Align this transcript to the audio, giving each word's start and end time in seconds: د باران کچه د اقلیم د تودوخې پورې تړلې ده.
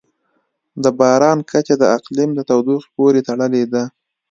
د 0.83 0.85
باران 0.99 1.37
کچه 1.49 1.75
د 1.79 1.83
اقلیم 1.97 2.29
د 2.35 2.39
تودوخې 2.49 2.89
پورې 2.95 3.19
تړلې 3.27 3.63
ده. 3.73 3.83